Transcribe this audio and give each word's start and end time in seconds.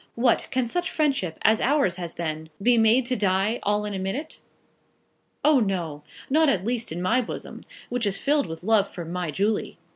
What; 0.15 0.47
can 0.49 0.65
such 0.67 0.89
friendship 0.89 1.37
as 1.43 1.61
ours 1.61 1.97
has 1.97 2.15
been 2.15 2.49
be 2.59 2.75
made 2.75 3.05
to 3.05 3.15
die 3.15 3.59
all 3.61 3.85
in 3.85 3.93
a 3.93 3.99
minute? 3.99 4.39
Oh, 5.45 5.59
no; 5.59 6.01
not 6.27 6.49
at 6.49 6.65
least 6.65 6.91
in 6.91 7.03
my 7.03 7.21
bosom, 7.21 7.61
which 7.89 8.07
is 8.07 8.17
filled 8.17 8.47
with 8.47 8.63
love 8.63 8.89
for 8.89 9.05
my 9.05 9.29
Julie. 9.29 9.77